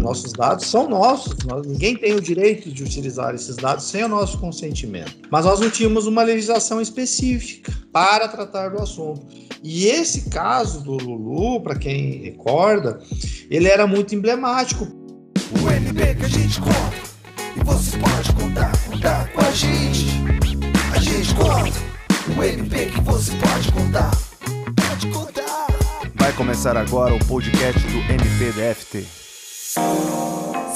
[0.00, 4.08] Nossos dados são nossos, nós, ninguém tem o direito de utilizar esses dados sem o
[4.08, 5.16] nosso consentimento.
[5.30, 9.26] Mas nós não tínhamos uma legislação específica para tratar do assunto.
[9.62, 13.00] E esse caso do Lulu, para quem recorda,
[13.50, 14.84] ele era muito emblemático.
[14.84, 16.96] O MP que a gente conta,
[17.56, 20.06] e você pode contar, contar com a gente.
[20.94, 24.10] A gente conta, o MP que você pode contar,
[24.76, 25.66] pode contar.
[26.14, 29.25] Vai começar agora o podcast do MPDFT.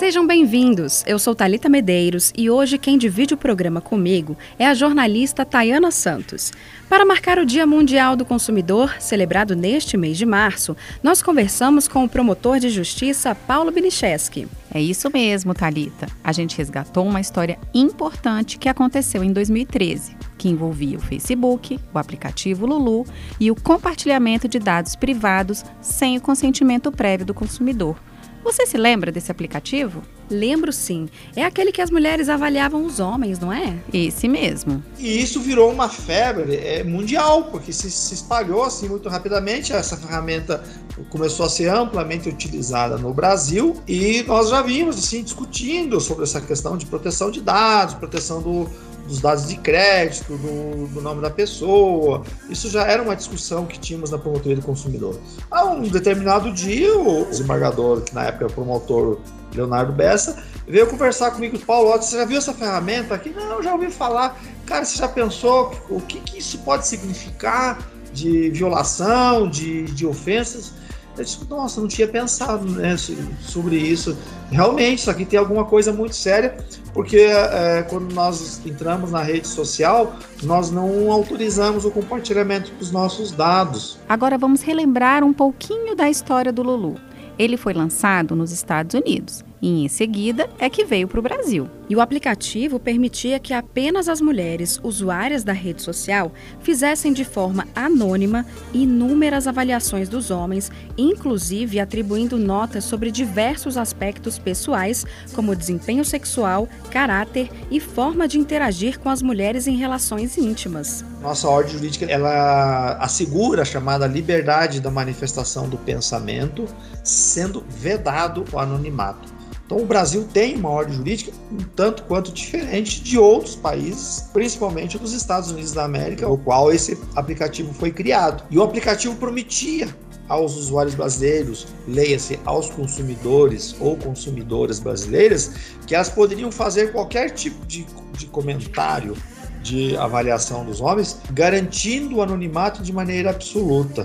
[0.00, 1.04] Sejam bem-vindos.
[1.06, 5.90] Eu sou Talita Medeiros e hoje quem divide o programa comigo é a jornalista Tayana
[5.90, 6.52] Santos.
[6.88, 12.02] Para marcar o Dia Mundial do Consumidor, celebrado neste mês de março, nós conversamos com
[12.02, 14.48] o promotor de justiça Paulo Binicheski.
[14.72, 16.06] É isso mesmo, Talita.
[16.24, 21.98] A gente resgatou uma história importante que aconteceu em 2013, que envolvia o Facebook, o
[21.98, 23.06] aplicativo Lulu
[23.38, 27.96] e o compartilhamento de dados privados sem o consentimento prévio do consumidor.
[28.42, 30.02] Você se lembra desse aplicativo?
[30.30, 31.08] Lembro sim.
[31.34, 33.76] É aquele que as mulheres avaliavam os homens, não é?
[33.92, 34.82] Esse mesmo.
[34.98, 39.72] E isso virou uma febre é, mundial, porque se, se espalhou assim muito rapidamente.
[39.72, 40.62] Essa ferramenta
[41.08, 46.40] começou a ser amplamente utilizada no Brasil e nós já vimos assim discutindo sobre essa
[46.40, 48.68] questão de proteção de dados, proteção do,
[49.10, 52.22] dos dados de crédito, do, do, nome da pessoa.
[52.48, 55.18] Isso já era uma discussão que tínhamos na promotoria do consumidor.
[55.50, 59.18] A um determinado dia, o desembargador, que na época era o promotor
[59.52, 63.30] Leonardo Bessa, veio conversar comigo, Paulo, você já viu essa ferramenta aqui?
[63.30, 64.40] Não, já ouvi falar.
[64.64, 67.78] Cara, você já pensou o que, que isso pode significar
[68.12, 70.72] de violação, de, de ofensas?
[71.16, 72.96] Eu disse, nossa, não tinha pensado né,
[73.40, 74.16] sobre isso.
[74.50, 76.56] Realmente, isso aqui tem alguma coisa muito séria,
[76.92, 83.32] porque é, quando nós entramos na rede social, nós não autorizamos o compartilhamento dos nossos
[83.32, 83.98] dados.
[84.08, 86.96] Agora vamos relembrar um pouquinho da história do Lulu.
[87.38, 91.68] Ele foi lançado nos Estados Unidos e em seguida é que veio para o Brasil.
[91.90, 97.66] E o aplicativo permitia que apenas as mulheres usuárias da rede social fizessem de forma
[97.74, 105.04] anônima inúmeras avaliações dos homens, inclusive atribuindo notas sobre diversos aspectos pessoais,
[105.34, 111.04] como desempenho sexual, caráter e forma de interagir com as mulheres em relações íntimas.
[111.20, 116.66] Nossa ordem jurídica ela assegura a chamada liberdade da manifestação do pensamento,
[117.02, 119.40] sendo vedado o anonimato.
[119.70, 124.98] Então, o Brasil tem uma ordem jurídica um tanto quanto diferente de outros países, principalmente
[124.98, 128.42] dos Estados Unidos da América, o qual esse aplicativo foi criado.
[128.50, 129.88] E o aplicativo prometia
[130.28, 135.52] aos usuários brasileiros, leia-se aos consumidores ou consumidoras brasileiras,
[135.86, 137.86] que elas poderiam fazer qualquer tipo de,
[138.18, 139.16] de comentário,
[139.62, 144.04] de avaliação dos homens, garantindo o anonimato de maneira absoluta.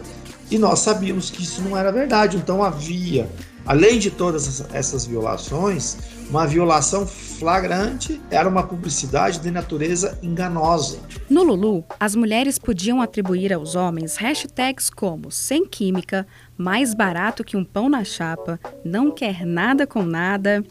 [0.52, 3.28] E nós sabíamos que isso não era verdade, então havia
[3.66, 5.98] Além de todas essas violações,
[6.30, 11.00] uma violação flagrante era uma publicidade de natureza enganosa.
[11.28, 17.58] No Lulu, as mulheres podiam atribuir aos homens hashtags como sem química, mais barato que
[17.58, 20.64] um pão na chapa, não quer nada com nada,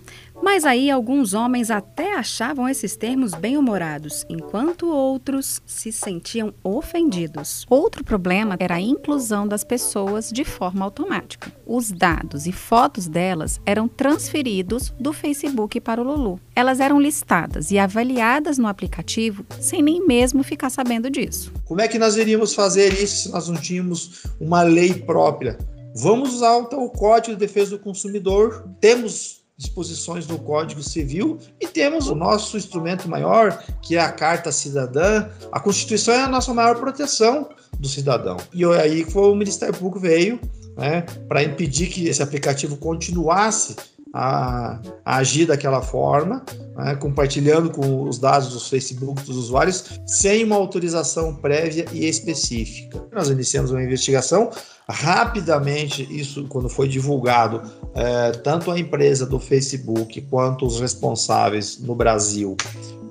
[0.44, 7.65] mas aí alguns homens até achavam esses termos bem-humorados, enquanto outros se sentiam ofendidos.
[7.71, 11.50] Outro problema era a inclusão das pessoas de forma automática.
[11.66, 16.38] Os dados e fotos delas eram transferidos do Facebook para o Lulu.
[16.54, 21.50] Elas eram listadas e avaliadas no aplicativo sem nem mesmo ficar sabendo disso.
[21.65, 25.56] Como é que nós iríamos fazer isso se nós não tínhamos uma lei própria?
[25.97, 28.69] Vamos usar o Código de Defesa do Consumidor.
[28.78, 34.50] Temos disposições do Código Civil e temos o nosso instrumento maior, que é a Carta
[34.50, 35.28] Cidadã.
[35.53, 37.48] A Constituição é a nossa maior proteção
[37.78, 38.37] do cidadão.
[38.53, 40.41] E aí foi o Ministério Público veio
[40.76, 43.76] né, para impedir que esse aplicativo continuasse
[44.12, 46.44] a, a agir daquela forma,
[46.76, 53.04] né, compartilhando com os dados dos Facebook dos usuários sem uma autorização prévia e específica.
[53.12, 54.50] Nós iniciamos uma investigação
[54.89, 57.62] rapidamente isso quando foi divulgado
[57.95, 62.57] é, tanto a empresa do Facebook quanto os responsáveis no Brasil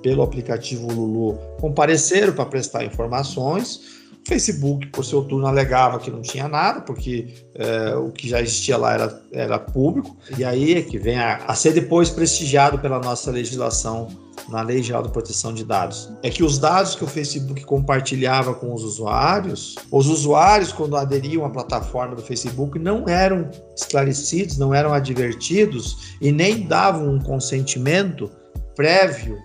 [0.04, 4.04] pelo aplicativo Lulu compareceram para prestar informações.
[4.26, 8.42] O Facebook, por seu turno, alegava que não tinha nada, porque é, o que já
[8.42, 12.80] existia lá era, era público, e aí é que vem a, a ser depois prestigiado
[12.80, 14.08] pela nossa legislação
[14.50, 16.12] na Lei Geral de Proteção de Dados.
[16.22, 21.46] É que os dados que o Facebook compartilhava com os usuários, os usuários, quando aderiam
[21.46, 28.30] à plataforma do Facebook, não eram esclarecidos, não eram advertidos e nem davam um consentimento
[28.76, 29.38] prévio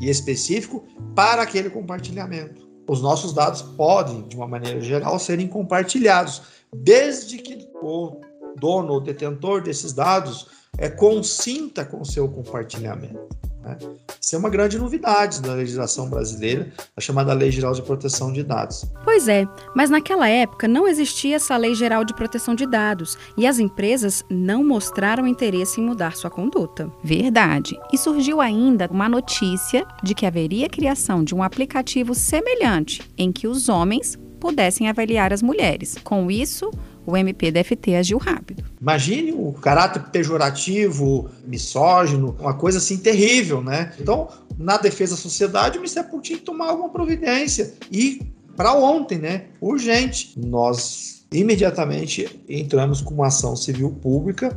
[0.00, 0.84] e específico
[1.14, 6.42] para aquele compartilhamento os nossos dados podem, de uma maneira geral, serem compartilhados,
[6.74, 8.20] desde que o
[8.58, 10.46] dono ou detentor desses dados
[10.78, 13.28] é, consinta com o seu compartilhamento.
[13.62, 13.76] Né?
[14.20, 18.42] Isso é uma grande novidade na legislação brasileira, a chamada Lei Geral de Proteção de
[18.42, 18.86] Dados.
[19.04, 23.46] Pois é, mas naquela época não existia essa Lei Geral de Proteção de Dados e
[23.46, 26.90] as empresas não mostraram interesse em mudar sua conduta.
[27.02, 27.78] Verdade.
[27.92, 33.32] E surgiu ainda uma notícia de que haveria a criação de um aplicativo semelhante em
[33.32, 35.96] que os homens pudessem avaliar as mulheres.
[36.04, 36.70] Com isso,
[37.08, 38.62] o MPDFT agiu rápido.
[38.78, 43.94] Imagine o caráter pejorativo, misógino, uma coisa assim terrível, né?
[43.98, 44.28] Então,
[44.58, 47.72] na defesa da sociedade, o Ministério Público tinha que tomar alguma providência.
[47.90, 48.20] E
[48.54, 49.44] para ontem, né?
[49.58, 50.38] Urgente.
[50.38, 54.54] Nós imediatamente entramos com uma ação civil pública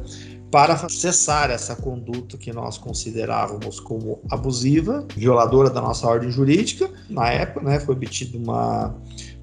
[0.51, 6.89] para cessar essa conduta que nós considerávamos como abusiva, violadora da nossa ordem jurídica.
[7.09, 8.93] Na época, né, foi obtida uma,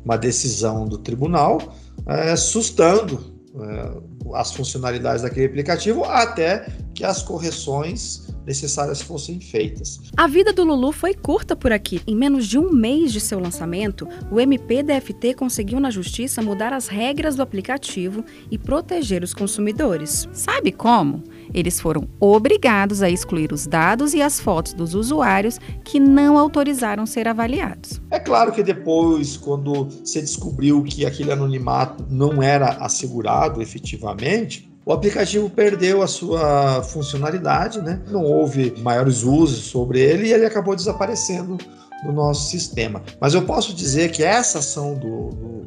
[0.04, 1.58] uma decisão do tribunal
[2.06, 10.00] é, sustando é, as funcionalidades daquele aplicativo até que as correções necessárias fossem feitas.
[10.16, 12.00] A vida do Lulu foi curta por aqui.
[12.06, 16.88] Em menos de um mês de seu lançamento, o MPDFT conseguiu na justiça mudar as
[16.88, 20.26] regras do aplicativo e proteger os consumidores.
[20.32, 21.22] Sabe como?
[21.52, 27.06] Eles foram obrigados a excluir os dados e as fotos dos usuários que não autorizaram
[27.06, 28.00] ser avaliados.
[28.10, 34.92] É claro que depois, quando se descobriu que aquele anonimato não era assegurado efetivamente, o
[34.92, 38.00] aplicativo perdeu a sua funcionalidade, né?
[38.10, 41.58] não houve maiores usos sobre ele e ele acabou desaparecendo
[42.04, 43.02] do nosso sistema.
[43.20, 45.58] Mas eu posso dizer que essa ação do, do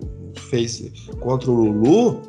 [1.19, 2.21] contra o Lulu,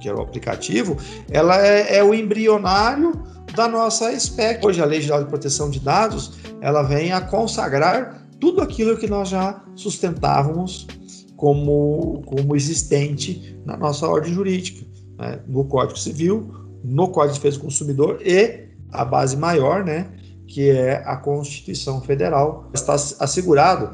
[0.00, 0.96] que era o aplicativo,
[1.30, 3.12] ela é, é o embrionário
[3.54, 4.66] da nossa SPEC.
[4.66, 9.06] Hoje a Lei Geral de Proteção de Dados, ela vem a consagrar tudo aquilo que
[9.06, 10.86] nós já sustentávamos
[11.36, 14.84] como, como existente na nossa ordem jurídica
[15.18, 20.10] né, no Código Civil, no Código de Defesa do Consumidor e a base maior, né,
[20.46, 22.70] que é a Constituição Federal.
[22.74, 23.90] Está assegurado,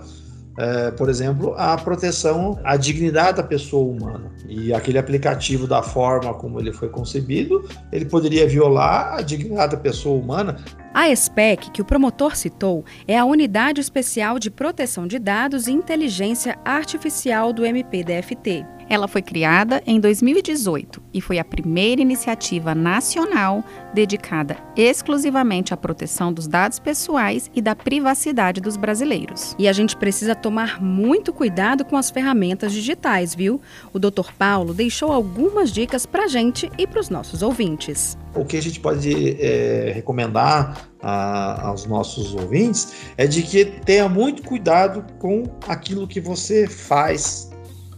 [0.59, 4.31] é, por exemplo, a proteção à dignidade da pessoa humana.
[4.49, 9.83] E aquele aplicativo, da forma como ele foi concebido, ele poderia violar a dignidade da
[9.83, 10.57] pessoa humana.
[10.95, 15.73] A SPEC, que o promotor citou, é a Unidade Especial de Proteção de Dados e
[15.73, 18.76] Inteligência Artificial do MPDFT.
[18.89, 26.33] Ela foi criada em 2018 e foi a primeira iniciativa nacional dedicada exclusivamente à proteção
[26.33, 29.57] dos dados pessoais e da privacidade dos brasileiros.
[29.59, 33.61] E a gente precisa tomar muito cuidado com as ferramentas digitais, viu?
[33.93, 34.31] O Dr.
[34.39, 38.17] Paulo deixou algumas dicas para a gente e para os nossos ouvintes.
[38.35, 44.09] O que a gente pode é, recomendar a, aos nossos ouvintes é de que tenha
[44.09, 47.51] muito cuidado com aquilo que você faz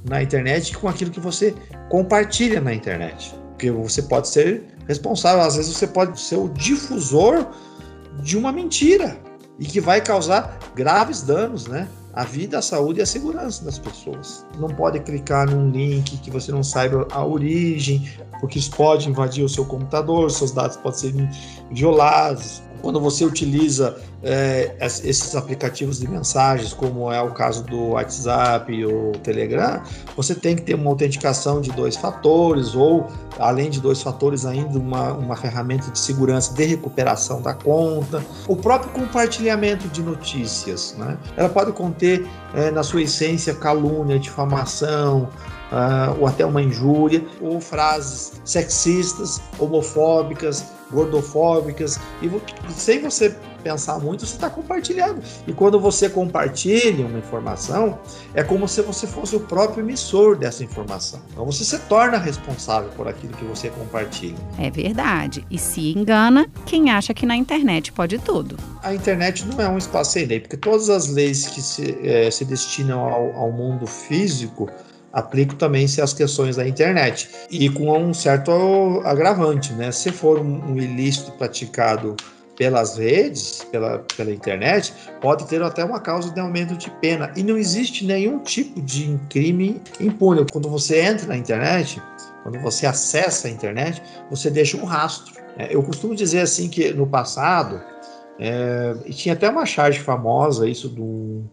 [0.05, 1.55] na internet com aquilo que você
[1.89, 3.35] compartilha na internet.
[3.51, 7.47] Porque você pode ser responsável, às vezes você pode ser o difusor
[8.23, 9.19] de uma mentira
[9.59, 11.89] e que vai causar graves danos, né?
[12.15, 14.45] A vida, a saúde e a segurança das pessoas.
[14.59, 18.09] Não pode clicar num link que você não saiba a origem,
[18.41, 21.15] porque isso pode invadir o seu computador, seus dados podem ser
[21.71, 28.85] violados, quando você utiliza é, esses aplicativos de mensagens, como é o caso do WhatsApp
[28.85, 29.83] ou Telegram,
[30.17, 33.07] você tem que ter uma autenticação de dois fatores, ou
[33.39, 38.23] além de dois fatores, ainda uma, uma ferramenta de segurança de recuperação da conta.
[38.47, 41.17] O próprio compartilhamento de notícias, né?
[41.37, 45.29] ela pode conter, é, na sua essência, calúnia, difamação,
[45.73, 52.31] uh, ou até uma injúria, ou frases sexistas, homofóbicas, gordofóbicas, e
[52.73, 55.23] sem você pensar muito, você está compartilhando.
[55.47, 57.99] E quando você compartilha uma informação,
[58.35, 61.21] é como se você fosse o próprio emissor dessa informação.
[61.31, 64.39] Então você se torna responsável por aquilo que você compartilha.
[64.59, 65.45] É verdade.
[65.51, 68.57] E se engana quem acha que na internet pode tudo.
[68.83, 72.31] A internet não é um espaço sem lei, porque todas as leis que se, é,
[72.31, 74.71] se destinam ao, ao mundo físico
[75.13, 78.51] aplico também se as questões da internet e com um certo
[79.05, 79.91] agravante, né?
[79.91, 82.17] Se for um, ilícito praticado
[82.57, 87.33] pelas redes, pela, pela internet, pode ter até uma causa de aumento de pena.
[87.37, 90.45] E não existe nenhum tipo de crime impune.
[90.51, 92.03] Quando você entra na internet,
[92.43, 95.35] quando você acessa a internet, você deixa um rastro.
[95.57, 97.81] É, eu costumo dizer assim que no passado,
[98.41, 101.45] é, tinha até uma charge famosa, isso de um,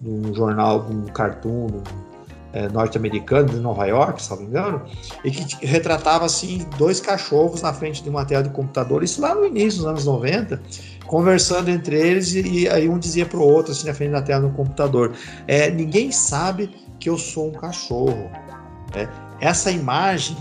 [0.00, 2.15] de um jornal, de um cartoon, de um
[2.56, 4.82] é, norte-americano de Nova York, se não me engano,
[5.24, 9.34] e que retratava assim dois cachorros na frente de uma tela de computador, isso lá
[9.34, 10.60] no início dos anos 90,
[11.06, 14.22] conversando entre eles e, e aí um dizia para o outro assim na frente da
[14.22, 15.12] tela do computador,
[15.46, 18.30] é, ninguém sabe que eu sou um cachorro.
[18.94, 19.08] É,
[19.40, 20.36] essa imagem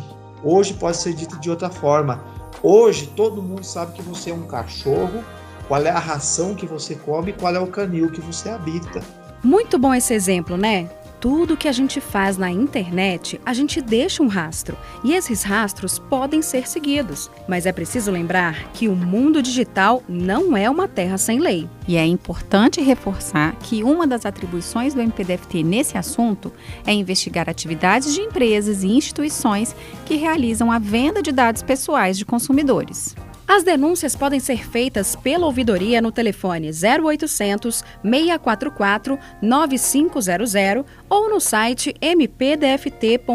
[0.47, 2.23] Hoje pode ser dito de outra forma.
[2.61, 5.23] Hoje todo mundo sabe que você é um cachorro,
[5.67, 9.01] qual é a ração que você come, qual é o canil que você habita.
[9.43, 10.87] Muito bom esse exemplo, né?
[11.19, 14.77] Tudo que a gente faz na internet, a gente deixa um rastro.
[15.03, 17.29] E esses rastros podem ser seguidos.
[17.47, 21.67] Mas é preciso lembrar que o mundo digital não é uma terra sem lei.
[21.87, 26.51] E é importante reforçar que uma das atribuições do MPDFT nesse assunto
[26.85, 32.25] é investigar atividades de empresas e instituições que realizam a venda de dados pessoais de
[32.25, 33.15] consumidores.
[33.47, 41.93] As denúncias podem ser feitas pela ouvidoria no telefone 0800 644 9500 ou no site
[42.01, 43.25] mpdft.mp.br,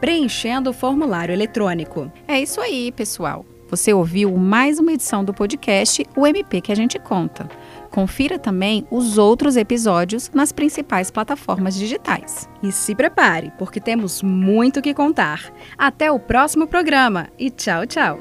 [0.00, 2.10] preenchendo o formulário eletrônico.
[2.28, 3.44] É isso aí, pessoal.
[3.68, 7.48] Você ouviu mais uma edição do podcast O MP que a gente conta.
[7.94, 12.48] Confira também os outros episódios nas principais plataformas digitais.
[12.60, 15.40] E se prepare, porque temos muito que contar.
[15.78, 18.18] Até o próximo programa e tchau, tchau!